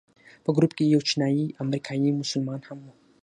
په 0.43 0.49
ګروپ 0.55 0.71
کې 0.77 0.83
یو 0.93 1.01
چینایي 1.07 1.45
امریکایي 1.63 2.09
مسلمان 2.21 2.61
هم 2.67 2.79
و. 2.83 2.87